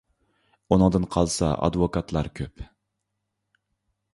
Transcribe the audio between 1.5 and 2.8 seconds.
ئادۋوكاتلار كۆپ.